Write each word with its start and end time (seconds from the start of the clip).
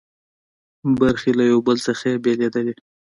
برخې 0.99 1.31
له 1.39 1.43
یو 1.51 1.59
بل 1.67 1.77
څخه 1.87 2.09
بېلېدلې. 2.23 2.73